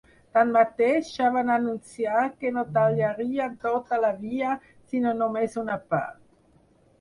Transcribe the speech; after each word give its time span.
Tanmateix, 0.35 1.09
ja 1.17 1.27
van 1.35 1.51
anunciar 1.55 2.23
que 2.39 2.51
no 2.55 2.63
tallarien 2.77 3.53
tota 3.67 4.01
la 4.07 4.11
via, 4.23 4.57
sinó 4.95 5.13
només 5.21 5.61
una 5.65 5.77
part. 5.95 6.19